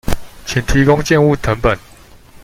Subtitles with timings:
[0.47, 1.77] 請提供建物謄本